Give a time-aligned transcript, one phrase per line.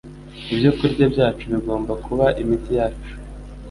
[0.53, 3.11] ibyo kurya byacu bigomba kuba imiti yacu